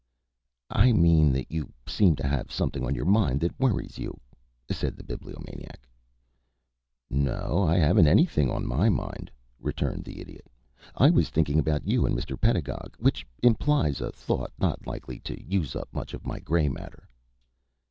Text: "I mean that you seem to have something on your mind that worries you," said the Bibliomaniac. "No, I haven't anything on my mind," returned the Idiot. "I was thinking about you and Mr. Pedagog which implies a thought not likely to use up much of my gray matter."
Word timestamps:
"I 0.71 0.93
mean 0.93 1.31
that 1.33 1.51
you 1.51 1.71
seem 1.85 2.15
to 2.15 2.27
have 2.27 2.51
something 2.51 2.83
on 2.83 2.95
your 2.95 3.05
mind 3.05 3.39
that 3.41 3.59
worries 3.59 3.99
you," 3.99 4.19
said 4.67 4.97
the 4.97 5.03
Bibliomaniac. 5.03 5.87
"No, 7.11 7.61
I 7.67 7.75
haven't 7.77 8.07
anything 8.07 8.49
on 8.49 8.65
my 8.65 8.89
mind," 8.89 9.29
returned 9.59 10.03
the 10.03 10.19
Idiot. 10.19 10.49
"I 10.95 11.11
was 11.11 11.29
thinking 11.29 11.59
about 11.59 11.85
you 11.87 12.07
and 12.07 12.17
Mr. 12.17 12.35
Pedagog 12.35 12.95
which 12.97 13.27
implies 13.43 14.01
a 14.01 14.11
thought 14.11 14.51
not 14.57 14.87
likely 14.87 15.19
to 15.19 15.39
use 15.43 15.75
up 15.75 15.87
much 15.93 16.15
of 16.15 16.25
my 16.25 16.39
gray 16.39 16.67
matter." 16.67 17.07